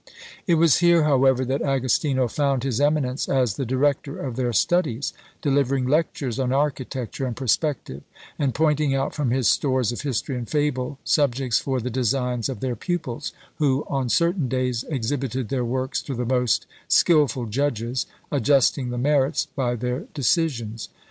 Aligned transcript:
It 0.47 0.55
was 0.55 0.77
here, 0.79 1.03
however, 1.03 1.45
that 1.45 1.61
Agostino 1.61 2.27
found 2.27 2.63
his 2.63 2.81
eminence 2.81 3.29
as 3.29 3.53
the 3.53 3.67
director 3.67 4.19
of 4.19 4.35
their 4.35 4.51
studies; 4.51 5.13
delivering 5.43 5.85
lectures 5.87 6.39
on 6.39 6.51
architecture 6.51 7.27
and 7.27 7.35
perspective, 7.35 8.01
and 8.39 8.55
pointing 8.55 8.95
out 8.95 9.13
from 9.13 9.29
his 9.29 9.47
stores 9.47 9.91
of 9.91 10.01
history 10.01 10.35
and 10.37 10.49
fable 10.49 10.97
subjects 11.03 11.59
for 11.59 11.79
the 11.79 11.91
designs 11.91 12.49
of 12.49 12.61
their 12.61 12.75
pupils, 12.75 13.31
who, 13.57 13.85
on 13.87 14.09
certain 14.09 14.47
days 14.47 14.83
exhibited 14.89 15.49
their 15.49 15.63
works 15.63 16.01
to 16.01 16.15
the 16.15 16.25
most 16.25 16.65
skilful 16.87 17.45
judges, 17.45 18.07
adjusting 18.31 18.89
the 18.89 18.97
merits 18.97 19.45
by 19.55 19.75
their 19.75 20.05
decisions. 20.15 20.89